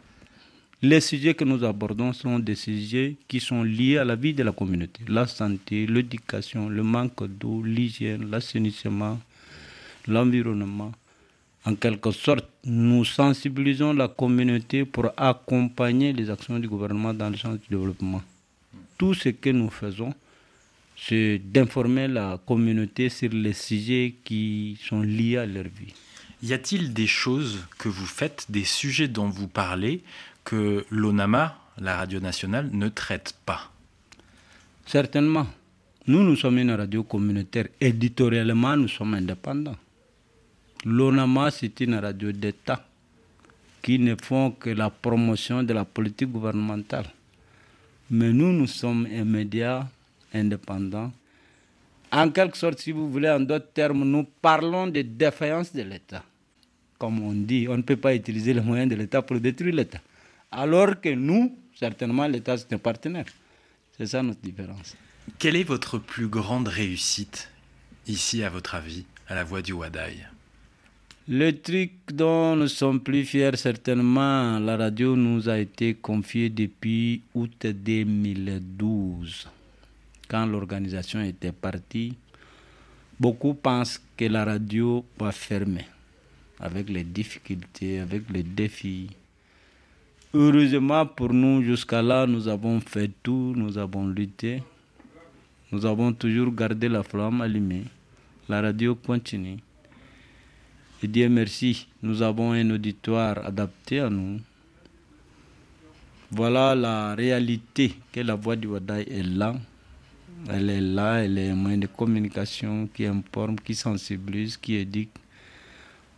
Les 0.82 1.02
sujets 1.02 1.34
que 1.34 1.44
nous 1.44 1.64
abordons 1.64 2.14
sont 2.14 2.38
des 2.40 2.56
sujets 2.56 3.16
qui 3.28 3.40
sont 3.40 3.64
liés 3.64 3.98
à 3.98 4.06
la 4.06 4.16
vie 4.16 4.34
de 4.34 4.44
la 4.44 4.52
communauté. 4.52 5.02
La 5.08 5.26
santé, 5.26 5.88
l'éducation, 5.88 6.70
le 6.70 6.84
manque 6.84 7.26
d'eau, 7.28 7.64
l'hygiène, 7.64 8.30
l'assainissement, 8.30 9.20
l'environnement 10.08 10.92
en 11.66 11.76
quelque 11.76 12.12
sorte, 12.12 12.48
nous 12.64 13.04
sensibilisons 13.06 13.94
la 13.94 14.08
communauté 14.08 14.86
pour 14.86 15.10
accompagner 15.18 16.14
les 16.14 16.30
actions 16.30 16.60
du 16.60 16.68
gouvernement 16.68 17.14
dans 17.14 17.30
le 17.30 17.38
sens 17.38 17.58
du 17.60 17.68
développement. 17.70 18.22
Tout 18.98 19.14
ce 19.14 19.30
que 19.30 19.50
nous 19.50 19.70
faisons, 19.70 20.14
c'est 20.96 21.40
d'informer 21.40 22.08
la 22.08 22.40
communauté 22.46 23.10
sur 23.10 23.30
les 23.32 23.54
sujets 23.54 24.16
qui 24.24 24.78
sont 24.88 25.02
liés 25.02 25.38
à 25.38 25.46
leur 25.46 25.64
vie. 25.66 25.94
Y 26.44 26.54
a-t-il 26.54 26.94
des 26.94 27.08
choses 27.08 27.66
que 27.80 27.90
vous 27.90 28.06
faites, 28.06 28.46
des 28.50 28.64
sujets 28.64 29.08
dont 29.08 29.30
vous 29.30 29.48
parlez, 29.48 30.04
que 30.44 30.86
l'ONAMA, 30.92 31.58
la 31.80 31.98
radio 31.98 32.20
nationale, 32.20 32.70
ne 32.72 32.90
traite 32.90 33.36
pas? 33.46 33.72
Certainement. 34.86 35.48
Nous, 36.08 36.22
nous 36.22 36.36
sommes 36.36 36.60
une 36.60 36.72
radio 36.72 37.04
communautaire. 37.04 37.68
Éditorialement, 37.82 38.78
nous 38.78 38.88
sommes 38.88 39.16
indépendants. 39.16 39.76
L'ONAMA, 40.86 41.50
c'est 41.50 41.80
une 41.80 41.96
radio 41.96 42.32
d'État 42.32 42.86
qui 43.82 43.98
ne 43.98 44.16
font 44.22 44.52
que 44.52 44.70
la 44.70 44.92
promotion 44.92 45.64
de 45.64 45.74
la 45.74 45.84
politique 45.84 46.32
gouvernementale. 46.32 47.08
Mais 48.12 48.32
nous, 48.32 48.52
nous 48.54 48.68
sommes 48.68 49.08
un 49.12 49.26
média 49.26 49.90
indépendant. 50.32 51.12
En 52.12 52.30
quelque 52.30 52.56
sorte, 52.56 52.78
si 52.80 52.92
vous 52.92 53.10
voulez, 53.10 53.30
en 53.32 53.40
d'autres 53.40 53.72
termes, 53.74 54.04
nous 54.04 54.26
parlons 54.42 54.86
de 54.86 55.02
défaillance 55.02 55.74
de 55.74 55.82
l'État. 55.82 56.24
Comme 57.00 57.20
on 57.24 57.34
dit, 57.34 57.66
on 57.68 57.78
ne 57.78 57.82
peut 57.82 57.98
pas 57.98 58.14
utiliser 58.14 58.54
les 58.54 58.62
moyens 58.62 58.88
de 58.90 58.96
l'État 58.96 59.24
pour 59.24 59.40
détruire 59.40 59.74
l'État. 59.74 60.02
Alors 60.52 61.02
que 61.02 61.10
nous, 61.10 61.58
certainement, 61.74 62.28
l'État, 62.28 62.58
c'est 62.58 62.72
un 62.74 62.78
partenaire. 62.78 63.26
C'est 63.98 64.06
ça 64.06 64.22
notre 64.22 64.42
différence. 64.42 64.96
Quelle 65.40 65.56
est 65.56 65.64
votre 65.64 65.98
plus 65.98 66.28
grande 66.28 66.68
réussite 66.68 67.50
ici, 68.06 68.44
à 68.44 68.50
votre 68.52 68.76
avis, 68.76 69.06
à 69.28 69.34
la 69.34 69.44
voix 69.44 69.64
du 69.64 69.74
Wadaï? 69.74 70.28
Le 71.28 71.52
truc 71.52 71.92
dont 72.14 72.56
nous 72.56 72.68
sommes 72.68 73.00
plus 73.00 73.24
fiers, 73.26 73.56
certainement, 73.58 74.60
la 74.60 74.78
radio 74.78 75.16
nous 75.16 75.50
a 75.50 75.58
été 75.58 75.96
confiée 75.96 76.50
depuis 76.50 77.22
août 77.34 77.66
2012. 77.66 79.48
quand 80.28 80.46
l'organisation 80.46 81.22
était 81.22 81.52
partie, 81.52 82.14
beaucoup 83.20 83.54
pensent 83.54 84.00
que 84.18 84.26
la 84.26 84.46
radio 84.46 85.04
va 85.20 85.32
fermer 85.32 85.86
avec 86.60 86.90
les 86.90 87.04
difficultés, 87.04 88.00
avec 88.00 88.24
les 88.32 88.44
défis. 88.44 89.10
Heureusement 90.34 91.06
pour 91.06 91.34
nous, 91.34 91.64
jusqu'à 91.64 92.02
là, 92.02 92.26
nous 92.28 92.48
avons 92.48 92.80
fait 92.82 93.10
tout, 93.24 93.54
nous 93.56 93.78
avons 93.78 94.08
lutté, 94.08 94.62
nous 95.72 95.86
avons 95.86 96.14
toujours 96.14 96.52
gardé 96.54 96.88
la 96.90 97.04
flamme 97.04 97.42
allumée. 97.42 97.84
La 98.48 98.62
radio 98.62 98.94
continue. 98.96 99.58
Et 101.04 101.08
Dieu 101.08 101.30
merci, 101.30 101.88
nous 102.02 102.22
avons 102.22 102.52
un 102.54 102.70
auditoire 102.72 103.46
adapté 103.46 104.00
à 104.00 104.10
nous. 104.10 104.40
Voilà 106.32 106.74
la 106.76 107.16
réalité 107.16 107.96
que 108.12 108.22
la 108.22 108.36
voix 108.36 108.56
du 108.56 108.68
Wadaï 108.68 109.04
est 109.10 109.24
là. 109.24 109.56
Elle 110.50 110.70
est 110.70 110.82
là, 110.82 111.24
elle 111.24 111.38
est 111.38 111.50
un 111.50 111.56
moyen 111.56 111.78
de 111.78 111.88
communication 111.88 112.88
qui 112.94 113.06
informe, 113.06 113.56
qui 113.60 113.76
sensibilise, 113.76 114.58
qui 114.58 114.76
éduque. 114.76 115.10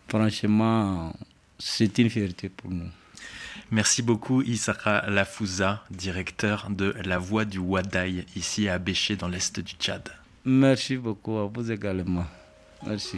Franchement, 0.08 1.14
c'est 1.60 1.98
une 1.98 2.10
fierté 2.10 2.50
pour 2.50 2.72
nous. 2.72 2.90
Merci 3.72 4.02
beaucoup 4.02 4.42
Issara 4.44 5.10
Lafouza, 5.10 5.84
directeur 5.92 6.70
de 6.70 6.96
La 7.04 7.18
Voix 7.18 7.44
du 7.46 7.58
Wadaï, 7.58 8.26
ici 8.36 8.70
à 8.70 8.80
Béché 8.80 9.16
dans 9.16 9.28
l'est 9.28 9.60
du 9.60 9.74
Tchad. 9.74 10.08
Merci 10.46 10.96
beaucoup 10.96 11.38
à 11.38 11.48
vous 11.48 11.70
également. 11.72 12.26
Merci. 12.86 13.18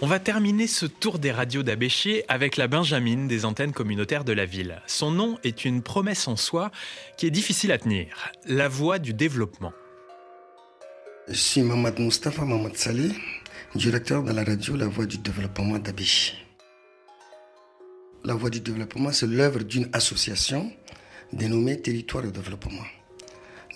On 0.00 0.06
va 0.06 0.20
terminer 0.20 0.68
ce 0.68 0.86
tour 0.86 1.18
des 1.18 1.32
radios 1.32 1.64
d'Abéché 1.64 2.24
avec 2.28 2.56
la 2.56 2.68
Benjamine 2.68 3.26
des 3.26 3.44
antennes 3.44 3.72
communautaires 3.72 4.22
de 4.22 4.32
la 4.32 4.44
ville. 4.44 4.80
Son 4.86 5.10
nom 5.10 5.40
est 5.42 5.64
une 5.64 5.82
promesse 5.82 6.28
en 6.28 6.36
soi 6.36 6.70
qui 7.16 7.26
est 7.26 7.32
difficile 7.32 7.72
à 7.72 7.78
tenir. 7.78 8.30
La 8.46 8.68
voix 8.68 9.00
du 9.00 9.12
développement. 9.12 9.72
Je 11.26 11.34
suis 11.34 11.62
Mamad 11.62 11.98
Mustafa 11.98 12.44
Mamad 12.44 12.76
Saleh, 12.76 13.10
directeur 13.74 14.22
de 14.22 14.30
la 14.30 14.44
radio 14.44 14.76
La 14.76 14.86
Voix 14.86 15.04
du 15.04 15.18
développement 15.18 15.80
d'Abéché. 15.80 16.34
La 18.22 18.34
Voix 18.34 18.50
du 18.50 18.60
développement, 18.60 19.10
c'est 19.10 19.26
l'œuvre 19.26 19.64
d'une 19.64 19.88
association 19.92 20.70
dénommée 21.32 21.82
Territoire 21.82 22.22
de 22.22 22.30
développement. 22.30 22.86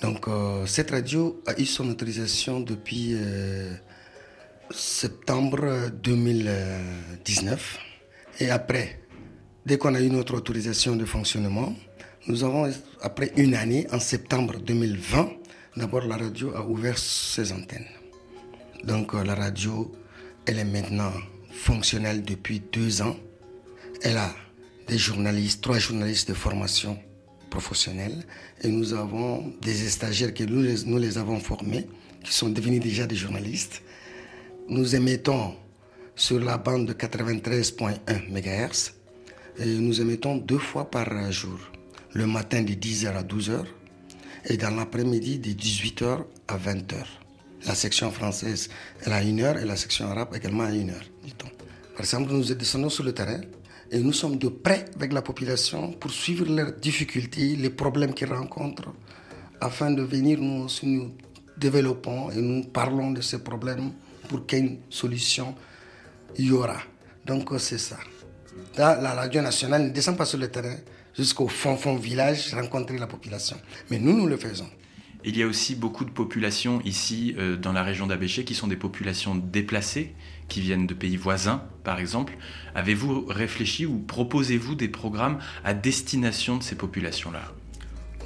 Donc, 0.03 0.29
euh, 0.29 0.67
cette 0.67 0.93
radio 0.93 1.43
a 1.49 1.59
eu 1.61 1.67
son 1.67 1.89
autorisation 1.89 2.61
depuis 2.61 3.15
euh, 3.15 3.75
septembre 4.75 5.91
2019. 6.03 7.79
Et 8.41 8.51
après, 8.51 9.01
dès 9.67 9.79
qu'on 9.79 9.95
a 9.95 10.01
eu 10.01 10.11
notre 10.11 10.35
autorisation 10.37 10.97
de 10.97 11.05
fonctionnement, 11.05 11.75
nous 12.27 12.45
avons, 12.45 12.71
après 13.01 13.33
une 13.37 13.55
année, 13.55 13.87
en 13.93 13.99
septembre 13.99 14.59
2020, 14.59 15.31
d'abord 15.77 16.05
la 16.07 16.17
radio 16.17 16.55
a 16.55 16.65
ouvert 16.67 16.99
ses 16.99 17.53
antennes. 17.53 17.87
Donc 18.85 19.15
euh, 19.15 19.25
la 19.25 19.35
radio, 19.35 19.93
elle 20.47 20.59
est 20.59 20.65
maintenant 20.65 21.13
fonctionnelle 21.53 22.23
depuis 22.23 22.61
deux 22.73 23.03
ans. 23.03 23.17
Elle 24.03 24.17
a 24.17 24.35
des 24.89 24.99
journalistes, 24.99 25.63
trois 25.63 25.79
journalistes 25.79 26.29
de 26.29 26.35
formation 26.35 26.99
professionnelle. 27.51 28.25
Et 28.63 28.69
nous 28.69 28.95
avons 28.95 29.53
des 29.61 29.75
stagiaires 29.89 30.35
que 30.35 30.45
nous 30.45 30.63
nous 30.87 30.99
les 30.99 31.19
avons 31.19 31.39
formés, 31.39 31.87
qui 32.25 32.33
sont 32.33 32.49
devenus 32.49 32.81
déjà 32.81 33.07
des 33.07 33.17
journalistes. 33.17 33.83
Nous 34.73 34.97
émettons 34.97 35.55
sur 36.17 36.41
la 36.41 36.57
bande 36.57 36.87
de 36.87 36.95
93.1 36.95 37.99
MHz 38.31 38.95
et 39.59 39.67
nous 39.67 40.01
émettons 40.01 40.39
deux 40.39 40.57
fois 40.57 40.91
par 40.91 41.31
jour, 41.31 41.59
le 42.15 42.27
matin 42.27 42.63
de 42.63 42.73
10h 42.73 43.15
à 43.15 43.23
12h 43.23 43.67
et 44.47 44.57
dans 44.57 44.75
l'après-midi 44.75 45.39
de 45.41 45.51
18h 45.51 46.25
à 46.49 46.57
20h. 46.57 46.95
La 47.67 47.75
section 47.75 48.11
française, 48.11 48.71
elle 49.05 49.13
a 49.13 49.23
une 49.23 49.43
heure 49.43 49.59
et 49.59 49.67
la 49.67 49.77
section 49.77 50.07
arabe 50.07 50.35
également 50.35 50.65
a 50.65 50.71
une 50.71 50.89
heure, 50.89 51.05
dit-on. 51.23 51.49
Par 51.93 52.01
exemple, 52.01 52.33
nous 52.33 52.55
descendons 52.55 52.89
sur 52.89 53.05
le 53.05 53.13
terrain 53.13 53.43
et 53.91 53.99
nous 53.99 54.15
sommes 54.15 54.39
de 54.39 54.49
près 54.49 54.87
avec 54.97 55.13
la 55.13 55.21
population 55.21 55.93
pour 55.93 56.13
suivre 56.13 56.47
leurs 56.47 56.73
difficultés, 56.73 57.57
les 57.57 57.69
problèmes 57.69 58.15
qu'ils 58.15 58.33
rencontrent, 58.33 58.95
afin 59.61 59.91
de 59.91 60.01
venir 60.01 60.39
nous, 60.41 60.67
nous 60.85 61.13
développons 61.59 62.31
et 62.31 62.41
nous 62.41 62.65
parlons 62.65 63.11
de 63.11 63.21
ces 63.21 63.41
problèmes 63.45 63.93
pour 64.29 64.47
qu'une 64.47 64.79
solution 64.89 65.55
y 66.39 66.51
aura. 66.51 66.79
Donc 67.27 67.51
c'est 67.59 67.79
ça. 67.79 67.99
Là, 68.77 69.01
la 69.01 69.15
radio 69.15 69.43
nationale 69.43 69.85
ne 69.85 69.91
descend 69.91 70.17
pas 70.17 70.25
sur 70.25 70.39
le 70.39 70.49
terrain 70.51 70.77
jusqu'au 71.17 71.49
fond, 71.49 71.77
fond 71.77 71.97
village, 71.97 72.55
rencontrer 72.55 72.99
la 72.99 73.07
population. 73.07 73.57
Mais 73.91 73.99
nous, 73.99 74.17
nous 74.17 74.27
le 74.27 74.37
faisons. 74.37 74.69
Il 75.25 75.37
y 75.37 75.43
a 75.43 75.47
aussi 75.47 75.77
beaucoup 75.77 76.05
de 76.05 76.11
populations 76.11 76.81
ici 76.85 77.37
euh, 77.39 77.57
dans 77.57 77.73
la 77.73 77.85
région 77.85 78.09
d'Abéché 78.09 78.45
qui 78.45 78.55
sont 78.55 78.67
des 78.67 78.77
populations 78.77 79.37
déplacées, 79.37 80.15
qui 80.49 80.61
viennent 80.61 80.87
de 80.87 80.95
pays 80.95 81.17
voisins, 81.17 81.63
par 81.85 82.01
exemple. 82.01 82.37
Avez-vous 82.75 83.27
réfléchi 83.29 83.87
ou 83.87 83.99
proposez-vous 83.99 84.75
des 84.75 84.89
programmes 84.89 85.39
à 85.65 85.75
destination 85.75 86.57
de 86.57 86.63
ces 86.65 86.75
populations-là? 86.75 87.53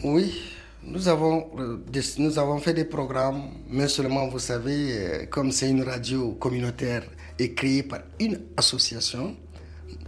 Oui, 0.03 0.41
nous 0.87 1.09
avons, 1.09 1.49
euh, 1.59 1.79
nous 2.19 2.39
avons 2.39 2.59
fait 2.59 2.73
des 2.73 2.85
programmes, 2.85 3.51
mais 3.69 3.89
seulement, 3.89 4.29
vous 4.29 4.39
savez, 4.39 4.93
euh, 4.93 5.27
comme 5.27 5.51
c'est 5.51 5.69
une 5.69 5.83
radio 5.83 6.33
communautaire 6.33 7.03
et 7.39 7.53
créée 7.55 7.83
par 7.83 8.01
une 8.21 8.41
association, 8.57 9.37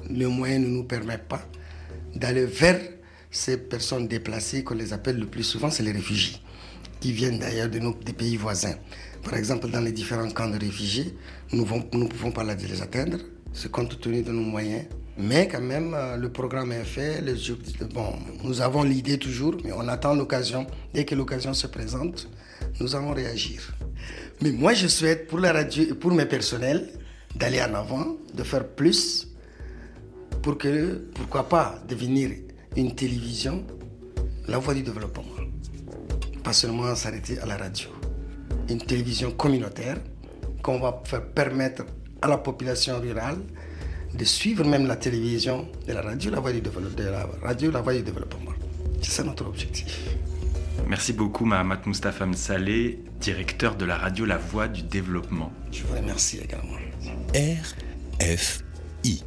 le 0.08 0.26
moyen 0.28 0.61
ne 0.61 0.68
nous 0.68 0.85
permet 0.85 1.18
pas 1.18 1.42
d'aller 2.14 2.47
vers 2.47 2.80
ces 3.30 3.58
personnes 3.58 4.06
déplacées 4.08 4.62
qu'on 4.64 4.75
les 4.75 4.92
appelle 4.92 5.18
le 5.18 5.26
plus 5.26 5.42
souvent, 5.42 5.70
c'est 5.70 5.82
les 5.82 5.92
réfugiés, 5.92 6.38
qui 7.00 7.12
viennent 7.12 7.38
d'ailleurs 7.38 7.68
de 7.68 7.78
nos, 7.80 7.92
des 7.94 8.12
pays 8.12 8.37
voisins. 8.37 8.75
Par 9.23 9.35
exemple, 9.35 9.68
dans 9.68 9.80
les 9.80 9.92
différents 9.92 10.30
camps 10.30 10.49
de 10.49 10.58
réfugiés, 10.58 11.14
nous 11.52 11.66
ne 11.66 12.06
pouvons 12.06 12.30
pas 12.30 12.44
les 12.44 12.82
atteindre, 12.82 13.18
c'est 13.52 13.71
compte 13.71 14.00
tenu 14.00 14.23
de 14.23 14.33
nos 14.33 14.43
moyens. 14.43 14.85
Mais 15.17 15.49
quand 15.49 15.61
même, 15.61 15.95
euh, 15.95 16.17
le 16.17 16.31
programme 16.31 16.71
est 16.73 16.85
fait. 16.85 17.21
Les, 17.21 17.35
bon, 17.93 18.12
nous 18.45 18.61
avons 18.61 18.85
l'idée 18.85 19.19
toujours, 19.19 19.57
mais 19.64 19.73
on 19.73 19.88
attend 19.88 20.14
l'occasion. 20.14 20.67
Dès 20.95 21.05
que 21.05 21.17
l'occasion 21.17 21.52
se 21.55 21.67
présente, 21.67 22.28
nous 22.81 22.95
allons 22.95 23.12
réagir. 23.12 23.75
Mais 24.40 24.52
moi, 24.52 24.75
je 24.75 24.87
souhaite 24.87 25.26
pour 25.26 25.40
la 25.40 25.52
radio 25.52 25.83
et 25.83 25.95
pour 25.95 26.12
mes 26.12 26.26
personnels 26.26 26.88
d'aller 27.35 27.61
en 27.61 27.75
avant, 27.75 28.17
de 28.33 28.43
faire 28.45 28.67
plus, 28.67 29.28
pour 30.43 30.57
que, 30.57 31.09
pourquoi 31.14 31.49
pas, 31.49 31.83
devenir 31.88 32.31
une 32.76 32.95
télévision, 32.95 33.64
la 34.47 34.59
voie 34.59 34.75
du 34.75 34.83
développement. 34.83 35.25
Pas 36.45 36.52
seulement 36.52 36.95
s'arrêter 36.95 37.40
à 37.40 37.47
la 37.47 37.57
radio. 37.57 37.88
Une 38.69 38.78
télévision 38.78 39.33
communautaire 39.33 39.99
qu'on 40.62 40.78
va 40.78 41.02
faire 41.05 41.26
permettre 41.26 41.85
à 42.22 42.28
la 42.28 42.38
population 42.38 43.00
rurale 43.00 43.38
de 44.14 44.25
suivre 44.25 44.64
même 44.64 44.87
la 44.87 44.96
télévision, 44.96 45.68
de 45.87 45.92
la 45.92 46.02
radio, 46.02 46.30
la 46.30 46.40
voie 46.40 46.52
du 46.52 46.60
développement, 46.60 46.90
de 46.96 47.04
la 47.04 47.28
radio, 47.42 47.70
la 47.70 47.80
voie 47.80 47.94
du 47.94 48.02
développement. 48.02 48.52
C'est 49.02 49.10
ça 49.10 49.25
notre 49.25 49.46
objectif. 49.46 50.08
Merci 50.88 51.12
beaucoup 51.12 51.44
Mahamat 51.44 51.80
Mustafa 51.87 52.25
Msaleh, 52.26 52.98
directeur 53.20 53.76
de 53.76 53.84
la 53.84 53.98
radio 53.98 54.25
La 54.25 54.38
Voix 54.38 54.68
du 54.68 54.82
Développement. 54.82 55.52
Je 55.70 55.82
vous 55.84 55.94
remercie 55.94 56.38
également. 56.38 56.78
RFI. 58.20 59.22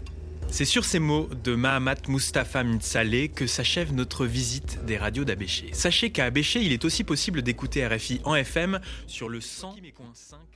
C'est 0.52 0.66
sur 0.66 0.84
ces 0.84 1.00
mots 1.00 1.30
de 1.46 1.56
Mahamat 1.56 2.10
Mustafa 2.10 2.66
Msaleh 2.66 3.30
que 3.30 3.48
s'achève 3.48 3.94
notre 3.94 4.26
visite 4.26 4.84
des 4.86 4.98
radios 4.98 5.24
d'Abéché. 5.24 5.70
Sachez 5.72 6.12
qu'à 6.12 6.26
Abéché, 6.26 6.60
il 6.60 6.74
est 6.74 6.84
aussi 6.84 7.06
possible 7.06 7.42
d'écouter 7.42 7.88
RFI 7.88 8.20
en 8.26 8.36
FM 8.36 8.82
sur 9.08 9.30
le 9.30 9.40
100.5 9.40 9.72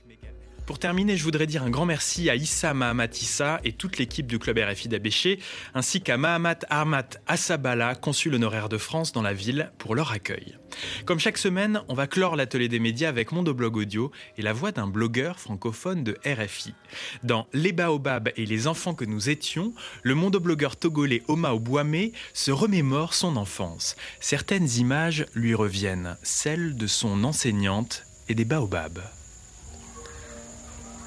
MHz. 0.06 0.46
Pour 0.66 0.80
terminer, 0.80 1.16
je 1.16 1.22
voudrais 1.22 1.46
dire 1.46 1.62
un 1.62 1.70
grand 1.70 1.86
merci 1.86 2.28
à 2.28 2.34
Issa 2.34 2.74
Mahamat 2.74 3.06
Issa 3.06 3.60
et 3.62 3.70
toute 3.70 3.98
l'équipe 3.98 4.26
du 4.26 4.40
club 4.40 4.58
RFI 4.58 4.88
d'Abéché, 4.88 5.38
ainsi 5.74 6.00
qu'à 6.00 6.16
Mahamat 6.18 6.58
Armat 6.68 7.08
Assabala, 7.28 7.94
consul 7.94 8.34
honoraire 8.34 8.68
de 8.68 8.76
France 8.76 9.12
dans 9.12 9.22
la 9.22 9.32
ville, 9.32 9.70
pour 9.78 9.94
leur 9.94 10.10
accueil. 10.10 10.58
Comme 11.04 11.20
chaque 11.20 11.38
semaine, 11.38 11.82
on 11.86 11.94
va 11.94 12.08
clore 12.08 12.34
l'atelier 12.34 12.68
des 12.68 12.80
médias 12.80 13.08
avec 13.08 13.30
Mondoblog 13.30 13.76
Audio 13.76 14.10
et 14.36 14.42
la 14.42 14.52
voix 14.52 14.72
d'un 14.72 14.88
blogueur 14.88 15.38
francophone 15.38 16.02
de 16.02 16.18
RFI. 16.26 16.74
Dans 17.22 17.46
Les 17.52 17.72
Baobabs 17.72 18.30
et 18.36 18.44
les 18.44 18.66
enfants 18.66 18.94
que 18.94 19.04
nous 19.04 19.30
étions, 19.30 19.72
le 20.02 20.14
mondoblogueur 20.14 20.76
togolais 20.76 21.22
Oma 21.28 21.52
Obouame 21.52 22.10
se 22.34 22.50
remémore 22.50 23.14
son 23.14 23.36
enfance. 23.36 23.96
Certaines 24.20 24.68
images 24.78 25.26
lui 25.34 25.54
reviennent, 25.54 26.16
celles 26.22 26.76
de 26.76 26.86
son 26.86 27.24
enseignante 27.24 28.04
et 28.28 28.34
des 28.34 28.44
baobabs. 28.44 29.02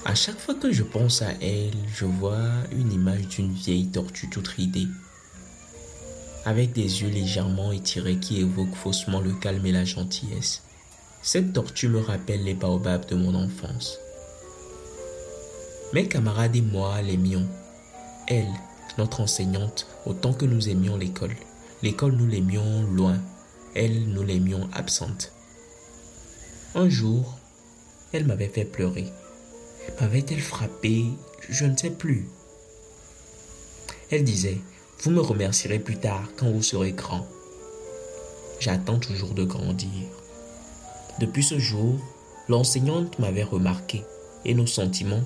À 0.04 0.14
chaque 0.14 0.38
fois 0.38 0.54
que 0.54 0.72
je 0.72 0.82
pense 0.82 1.20
à 1.20 1.32
elle, 1.42 1.74
je 1.94 2.06
vois 2.06 2.48
une 2.72 2.92
image 2.92 3.28
d'une 3.28 3.52
vieille 3.52 3.88
tortue 3.88 4.30
toute 4.30 4.48
ridée, 4.48 4.88
avec 6.46 6.72
des 6.72 7.02
yeux 7.02 7.10
légèrement 7.10 7.70
étirés 7.70 8.16
qui 8.16 8.40
évoquent 8.40 8.74
faussement 8.74 9.20
le 9.20 9.32
calme 9.32 9.66
et 9.66 9.72
la 9.72 9.84
gentillesse. 9.84 10.62
Cette 11.22 11.52
tortue 11.52 11.88
me 11.88 12.00
rappelle 12.00 12.44
les 12.44 12.54
baobabs 12.54 13.06
de 13.10 13.14
mon 13.14 13.34
enfance. 13.34 13.98
Mes 15.92 16.08
camarades 16.08 16.56
et 16.56 16.62
moi 16.62 17.02
l'aimions. 17.02 17.46
Elle, 18.26 18.48
notre 18.98 19.20
enseignante, 19.20 19.86
autant 20.06 20.32
que 20.32 20.44
nous 20.44 20.68
aimions 20.68 20.96
l'école. 20.96 21.34
L'école, 21.82 22.12
nous 22.12 22.26
l'aimions 22.26 22.82
loin. 22.82 23.18
Elle, 23.74 24.08
nous 24.08 24.22
l'aimions 24.22 24.68
absente. 24.72 25.32
Un 26.74 26.88
jour, 26.88 27.38
elle 28.12 28.26
m'avait 28.26 28.48
fait 28.48 28.64
pleurer. 28.64 29.06
M'avait-elle 30.00 30.40
frappé? 30.40 31.04
Je 31.48 31.64
ne 31.64 31.76
sais 31.76 31.90
plus. 31.90 32.28
Elle 34.10 34.24
disait, 34.24 34.58
vous 35.02 35.10
me 35.10 35.20
remercierez 35.20 35.78
plus 35.78 35.96
tard 35.96 36.28
quand 36.36 36.50
vous 36.50 36.62
serez 36.62 36.92
grand. 36.92 37.26
J'attends 38.58 38.98
toujours 38.98 39.34
de 39.34 39.44
grandir. 39.44 39.88
Depuis 41.18 41.42
ce 41.42 41.58
jour, 41.58 41.98
l'enseignante 42.48 43.18
m'avait 43.18 43.42
remarqué 43.42 44.04
et 44.44 44.54
nos 44.54 44.66
sentiments, 44.66 45.24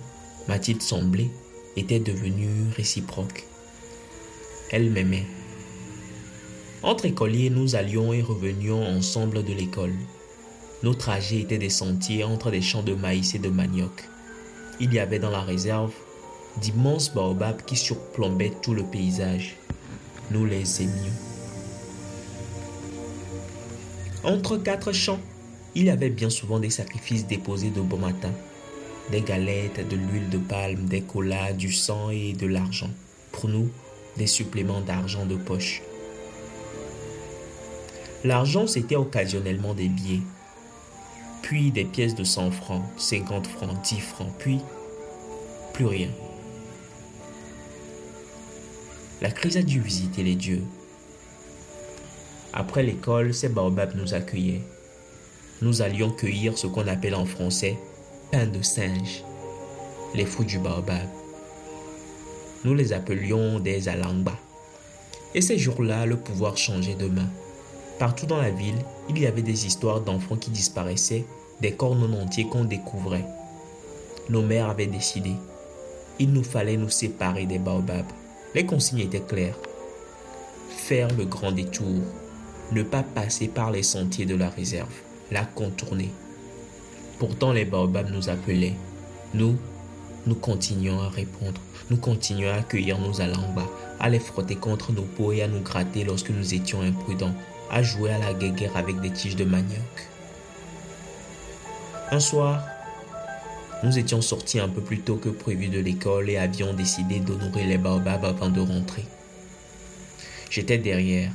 m'a-t-il 0.49 0.81
semblé, 0.81 1.31
étaient 1.77 2.01
devenus 2.01 2.75
réciproques. 2.77 3.47
Elle 4.71 4.91
m'aimait. 4.91 5.27
Entre 6.83 7.07
écoliers, 7.07 7.51
nous 7.51 7.77
allions 7.77 8.13
et 8.13 8.23
revenions 8.23 8.83
ensemble 8.83 9.45
de 9.45 9.53
l'école. 9.53 9.95
Nos 10.83 10.95
trajets 10.95 11.41
étaient 11.41 11.59
des 11.59 11.71
sentiers 11.71 12.25
entre 12.25 12.51
des 12.51 12.61
champs 12.61 12.83
de 12.83 12.95
maïs 12.95 13.35
et 13.35 13.39
de 13.39 13.49
manioc. 13.49 14.05
Il 14.81 14.93
y 14.93 14.99
avait 14.99 15.19
dans 15.19 15.31
la 15.31 15.41
réserve 15.41 15.93
d'immenses 16.61 17.13
baobabs 17.15 17.63
qui 17.65 17.77
surplombaient 17.77 18.53
tout 18.63 18.75
le 18.75 18.85
paysage. 18.85 19.57
Nous 20.31 20.45
les 20.45 20.83
aimions. 20.83 21.13
Entre 24.25 24.57
quatre 24.57 24.93
champs, 24.93 25.21
il 25.75 25.85
y 25.85 25.91
avait 25.91 26.11
bien 26.11 26.31
souvent 26.31 26.59
des 26.59 26.71
sacrifices 26.71 27.27
déposés 27.27 27.71
de 27.71 27.81
bon 27.81 27.99
matin. 27.99 28.33
Des 29.11 29.21
galettes, 29.21 29.87
de 29.89 29.97
l'huile 29.97 30.31
de 30.31 30.39
palme, 30.39 30.87
des 30.87 31.03
colas, 31.03 31.53
du 31.53 31.73
sang 31.73 32.11
et 32.11 32.33
de 32.33 32.47
l'argent. 32.47 32.91
Pour 33.33 33.49
nous, 33.49 33.71
des 34.17 34.27
suppléments 34.27 34.81
d'argent 34.81 35.27
de 35.27 35.37
poche. 35.37 35.83
L'argent, 38.25 38.67
c'était 38.67 38.97
occasionnellement 38.97 39.75
des 39.75 39.89
billets, 39.89 40.23
puis 41.43 41.71
des 41.71 41.85
pièces 41.85 42.15
de 42.15 42.25
100 42.25 42.51
francs, 42.53 42.85
50 42.97 43.47
francs, 43.47 43.83
10 43.83 44.01
francs, 44.01 44.33
puis 44.39 44.61
plus 45.75 45.87
rien. 45.87 46.09
La 49.21 49.31
crise 49.31 49.57
a 49.57 49.63
dû 49.63 49.81
visiter 49.81 50.23
les 50.23 50.35
dieux. 50.35 50.63
Après 52.53 52.83
l'école, 52.83 53.35
ces 53.35 53.49
baobabs 53.49 53.95
nous 53.97 54.15
accueillaient. 54.15 54.63
Nous 55.61 55.83
allions 55.83 56.11
cueillir 56.11 56.57
ce 56.57 56.67
qu'on 56.67 56.87
appelle 56.87 57.15
en 57.15 57.25
français 57.25 57.77
pain 58.31 58.47
de 58.47 58.63
singe, 58.63 59.25
les 60.15 60.27
fruits 60.27 60.47
du 60.47 60.59
baobab. 60.59 61.24
Nous 62.65 62.75
les 62.75 62.95
appelions 62.95 63.61
des 63.61 63.89
alangba. 63.89 64.33
Et 65.35 65.43
ces 65.43 65.59
jours-là, 65.59 66.07
le 66.07 66.17
pouvoir 66.17 66.57
changeait 66.57 66.95
de 66.95 67.09
main. 67.09 67.29
Partout 67.99 68.27
dans 68.27 68.41
la 68.41 68.51
ville, 68.51 68.79
il 69.11 69.19
y 69.19 69.27
avait 69.27 69.43
des 69.43 69.67
histoires 69.67 70.01
d'enfants 70.01 70.37
qui 70.37 70.51
disparaissaient, 70.51 71.27
des 71.61 71.73
corps 71.73 71.95
non 71.95 72.21
entiers 72.21 72.49
qu'on 72.49 72.65
découvrait. 72.65 73.27
Nos 74.31 74.43
mères 74.43 74.71
avaient 74.71 74.87
décidé. 74.87 75.33
Il 76.19 76.33
nous 76.33 76.43
fallait 76.43 76.77
nous 76.77 76.89
séparer 76.89 77.45
des 77.45 77.59
baobabs. 77.59 78.11
Les 78.55 78.65
consignes 78.65 79.01
étaient 79.01 79.21
claires. 79.21 79.59
Faire 80.71 81.09
le 81.17 81.25
grand 81.27 81.53
détour, 81.53 82.03
ne 82.73 82.83
pas 82.83 83.03
passer 83.03 83.49
par 83.49 83.71
les 83.71 83.83
sentiers 83.83 84.27
de 84.27 84.37
la 84.37 84.49
réserve, 84.49 84.95
la 85.31 85.45
contourner. 85.45 86.11
Pourtant 87.19 87.53
les 87.53 87.65
baobabs 87.65 88.11
nous 88.11 88.29
appelaient. 88.29 88.77
Nous, 89.35 89.57
nous 90.27 90.35
continuons 90.35 91.01
à 91.01 91.09
répondre. 91.09 91.61
Nous 91.91 91.97
continuons 91.97 92.51
à 92.51 92.55
accueillir 92.55 92.99
nos 92.99 93.21
alambas, 93.21 93.69
à 94.01 94.09
les 94.09 94.19
frotter 94.19 94.57
contre 94.57 94.93
nos 94.93 95.03
peaux 95.03 95.33
et 95.33 95.43
à 95.43 95.49
nous 95.49 95.61
gratter 95.61 96.05
lorsque 96.05 96.31
nous 96.31 96.55
étions 96.55 96.81
imprudents, 96.81 97.35
à 97.71 97.83
jouer 97.83 98.11
à 98.11 98.19
la 98.19 98.33
guéguerre 98.33 98.77
avec 98.77 99.01
des 99.01 99.11
tiges 99.11 99.37
de 99.37 99.45
manioc. 99.45 100.09
Un 102.11 102.21
soir, 102.21 102.65
nous 103.83 103.99
étions 103.99 104.23
sortis 104.23 104.61
un 104.61 104.69
peu 104.69 104.81
plus 104.81 105.01
tôt 105.01 105.17
que 105.17 105.29
prévu 105.29 105.69
de 105.69 105.81
l'école 105.81 106.31
et 106.31 106.39
avions 106.39 106.73
décidé 106.73 107.21
d'honorer 107.21 107.65
les 107.65 107.79
baobabs 107.79 108.25
avant 108.25 108.49
de 108.49 108.61
rentrer. 108.61 109.05
J'étais 110.49 110.79
derrière. 110.79 111.33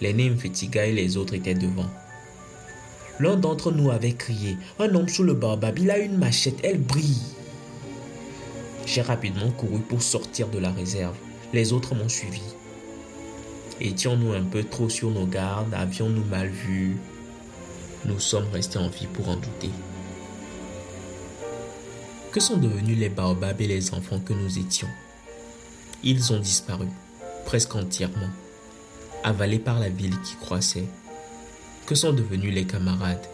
L'aîné 0.00 0.30
Mfetiga 0.30 0.86
et 0.86 0.92
les 0.92 1.16
autres 1.16 1.34
étaient 1.34 1.54
devant. 1.54 1.90
L'un 3.20 3.36
d'entre 3.36 3.70
nous 3.70 3.90
avait 3.90 4.14
crié 4.14 4.56
Un 4.78 4.94
homme 4.94 5.08
sous 5.08 5.22
le 5.22 5.34
baobab, 5.34 5.78
il 5.78 5.90
a 5.90 5.98
une 5.98 6.16
machette, 6.16 6.58
elle 6.64 6.80
brille. 6.80 7.20
J'ai 8.92 9.02
rapidement 9.02 9.52
couru 9.52 9.78
pour 9.78 10.02
sortir 10.02 10.48
de 10.48 10.58
la 10.58 10.72
réserve. 10.72 11.14
Les 11.52 11.72
autres 11.72 11.94
m'ont 11.94 12.08
suivi. 12.08 12.42
Étions-nous 13.80 14.32
un 14.32 14.42
peu 14.42 14.64
trop 14.64 14.88
sur 14.88 15.12
nos 15.12 15.26
gardes? 15.26 15.72
Avions-nous 15.74 16.24
mal 16.24 16.48
vu? 16.48 16.96
Nous 18.04 18.18
sommes 18.18 18.48
restés 18.52 18.80
en 18.80 18.88
vie 18.88 19.06
pour 19.06 19.28
en 19.28 19.36
douter. 19.36 19.70
Que 22.32 22.40
sont 22.40 22.56
devenus 22.56 22.98
les 22.98 23.08
baobabs 23.08 23.60
et 23.60 23.68
les 23.68 23.94
enfants 23.94 24.18
que 24.18 24.32
nous 24.32 24.58
étions? 24.58 24.88
Ils 26.02 26.32
ont 26.32 26.40
disparu, 26.40 26.88
presque 27.46 27.76
entièrement, 27.76 28.30
avalés 29.22 29.60
par 29.60 29.78
la 29.78 29.88
ville 29.88 30.20
qui 30.22 30.34
croissait. 30.34 30.88
Que 31.86 31.94
sont 31.94 32.12
devenus 32.12 32.52
les 32.52 32.64
camarades? 32.64 33.24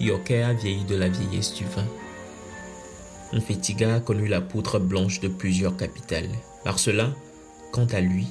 Yoke 0.00 0.30
a 0.30 0.54
vieilli 0.54 0.84
de 0.84 0.96
la 0.96 1.10
vieillesse 1.10 1.52
du 1.52 1.64
vin. 1.64 1.84
Nfetiga 3.36 3.96
a 3.96 4.00
connu 4.00 4.28
la 4.28 4.40
poutre 4.40 4.78
blanche 4.78 5.20
de 5.20 5.28
plusieurs 5.28 5.76
capitales. 5.76 6.30
Marcelin, 6.64 7.14
quant 7.70 7.86
à 7.92 8.00
lui, 8.00 8.28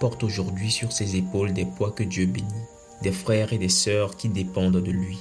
porte 0.00 0.24
aujourd'hui 0.24 0.70
sur 0.70 0.92
ses 0.92 1.16
épaules 1.16 1.52
des 1.52 1.66
poids 1.66 1.90
que 1.90 2.02
Dieu 2.02 2.24
bénit, 2.24 2.48
des 3.02 3.12
frères 3.12 3.52
et 3.52 3.58
des 3.58 3.68
sœurs 3.68 4.16
qui 4.16 4.30
dépendent 4.30 4.82
de 4.82 4.90
lui. 4.90 5.18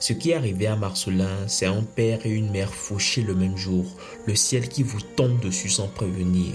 Ce 0.00 0.12
qui 0.12 0.32
est 0.32 0.34
arrivé 0.34 0.66
à 0.66 0.74
Marcelin, 0.74 1.46
c'est 1.46 1.66
un 1.66 1.84
père 1.84 2.26
et 2.26 2.30
une 2.30 2.50
mère 2.50 2.74
fauchés 2.74 3.22
le 3.22 3.36
même 3.36 3.56
jour, 3.56 3.84
le 4.26 4.34
ciel 4.34 4.68
qui 4.68 4.82
vous 4.82 5.00
tombe 5.00 5.38
dessus 5.38 5.70
sans 5.70 5.86
prévenir. 5.86 6.54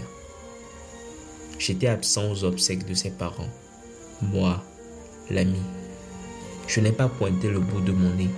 J'étais 1.59 1.87
absent 1.87 2.29
aux 2.29 2.43
obsèques 2.43 2.85
de 2.85 2.93
ses 2.93 3.11
parents. 3.11 3.49
Moi, 4.21 4.61
l'ami, 5.29 5.61
je 6.67 6.81
n'ai 6.81 6.91
pas 6.91 7.07
pointé 7.07 7.49
le 7.49 7.59
bout 7.59 7.81
de 7.81 7.93
mon 7.93 8.13
nez. 8.15 8.29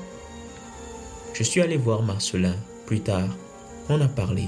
Je 1.34 1.42
suis 1.42 1.62
allé 1.62 1.78
voir 1.78 2.04
Marcelin 2.04 2.56
plus 2.86 3.00
tard. 3.00 3.30
On 3.90 4.00
a 4.02 4.08
parlé. 4.08 4.48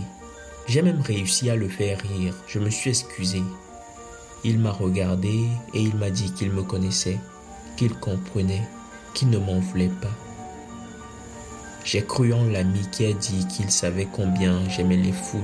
J'ai 0.67 0.81
même 0.81 1.01
réussi 1.01 1.49
à 1.49 1.55
le 1.55 1.67
faire 1.67 1.99
rire. 1.99 2.33
Je 2.47 2.59
me 2.59 2.69
suis 2.69 2.89
excusé. 2.89 3.43
Il 4.43 4.59
m'a 4.59 4.71
regardé 4.71 5.47
et 5.73 5.81
il 5.81 5.95
m'a 5.95 6.09
dit 6.09 6.31
qu'il 6.31 6.51
me 6.51 6.63
connaissait, 6.63 7.19
qu'il 7.75 7.93
comprenait, 7.95 8.67
qu'il 9.13 9.29
ne 9.29 9.37
m'en 9.37 9.59
voulait 9.59 9.91
pas. 10.01 10.11
J'ai 11.83 12.03
cru 12.03 12.33
en 12.33 12.43
l'ami 12.45 12.87
qui 12.91 13.05
a 13.05 13.13
dit 13.13 13.45
qu'il 13.47 13.69
savait 13.69 14.07
combien 14.11 14.67
j'aimais 14.69 14.97
les 14.97 15.11
foules. 15.11 15.41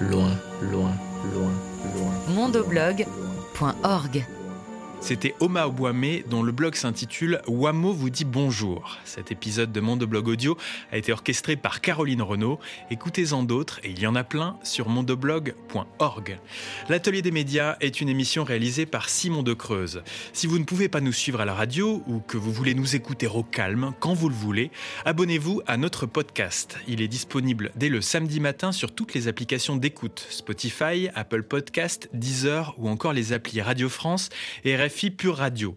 Loin, 0.00 0.30
loin, 0.62 0.92
loin, 1.34 1.52
loin. 1.96 2.12
mondoblog.org 2.34 4.24
C'était 5.00 5.34
Oma 5.40 5.66
Obwame 5.66 6.22
dont 6.30 6.42
le 6.42 6.50
blog 6.50 6.74
s'intitule 6.74 7.42
Wamo 7.46 7.92
vous 7.92 8.08
dit 8.08 8.24
bonjour. 8.24 8.98
Cet 9.04 9.30
épisode 9.30 9.70
de 9.70 9.80
Mondoblog 9.80 10.28
Audio 10.28 10.56
a 10.92 10.96
été 10.96 11.12
orchestré 11.12 11.56
par 11.56 11.82
Caroline 11.82 12.22
Renaud. 12.22 12.58
Écoutez-en 12.90 13.42
d'autres 13.42 13.80
et 13.84 13.90
il 13.90 13.98
y 13.98 14.06
en 14.06 14.14
a 14.14 14.24
plein 14.24 14.56
sur 14.62 14.88
mondoblog.org. 14.88 16.38
L'Atelier 16.88 17.20
des 17.20 17.30
médias 17.30 17.76
est 17.80 18.00
une 18.00 18.08
émission 18.08 18.44
réalisée 18.44 18.86
par 18.86 19.10
Simon 19.10 19.42
de 19.42 19.52
Creuse. 19.52 20.02
Si 20.32 20.46
vous 20.46 20.58
ne 20.58 20.64
pouvez 20.64 20.88
pas 20.88 21.00
nous 21.00 21.12
suivre 21.12 21.40
à 21.40 21.44
la 21.44 21.54
radio 21.54 22.02
ou 22.06 22.20
que 22.20 22.38
vous 22.38 22.52
voulez 22.52 22.74
nous 22.74 22.96
écouter 22.96 23.26
au 23.26 23.42
calme 23.42 23.92
quand 24.00 24.14
vous 24.14 24.30
le 24.30 24.34
voulez, 24.34 24.70
abonnez-vous 25.04 25.60
à 25.66 25.76
notre 25.76 26.06
podcast. 26.06 26.78
Il 26.88 27.02
est 27.02 27.08
disponible 27.08 27.72
dès 27.76 27.90
le 27.90 28.00
samedi 28.00 28.40
matin 28.40 28.72
sur 28.72 28.92
toutes 28.92 29.14
les 29.14 29.28
applications 29.28 29.76
d'écoute 29.76 30.26
Spotify, 30.30 31.08
Apple 31.14 31.42
Podcast, 31.42 32.08
Deezer 32.14 32.74
ou 32.78 32.88
encore 32.88 33.12
les 33.12 33.32
applis 33.32 33.60
Radio 33.60 33.88
France 33.88 34.30
et 34.64 34.76
RFI 34.84 35.10
Pure 35.10 35.36
Radio. 35.36 35.76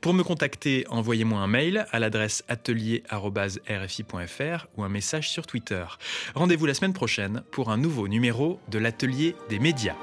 Pour 0.00 0.14
me 0.14 0.22
contacter, 0.22 0.86
envoyez-moi 0.88 1.40
un 1.40 1.46
mail 1.46 1.86
à 1.90 1.98
l'adresse 1.98 2.44
atelier.rfi.fr 2.48 4.66
ou 4.76 4.84
un 4.84 4.88
message 4.88 5.30
sur 5.30 5.46
Twitter. 5.46 5.84
Rendez-vous 6.34 6.66
la 6.66 6.74
semaine 6.74 6.92
prochaine 6.92 7.42
pour 7.50 7.70
un 7.70 7.76
nouveau 7.76 8.08
numéro 8.08 8.60
de 8.68 8.78
l'Atelier 8.78 9.34
des 9.48 9.58
médias. 9.58 9.96